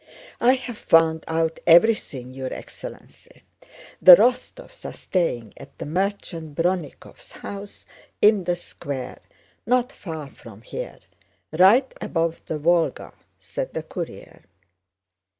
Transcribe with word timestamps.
"I 0.39 0.53
have 0.55 0.79
found 0.79 1.23
out 1.27 1.59
everything, 1.67 2.31
your 2.33 2.51
excellency: 2.51 3.43
the 4.01 4.15
Rostóvs 4.15 4.83
are 4.89 4.93
staying 4.93 5.53
at 5.57 5.77
the 5.77 5.85
merchant 5.85 6.55
Brónnikov's 6.55 7.33
house, 7.33 7.85
in 8.19 8.45
the 8.45 8.55
Square 8.55 9.19
not 9.67 9.91
far 9.91 10.27
from 10.31 10.63
here, 10.63 10.97
right 11.51 11.93
above 12.01 12.41
the 12.47 12.57
Vólga," 12.57 13.13
said 13.37 13.75
the 13.75 13.83
courier. 13.83 14.41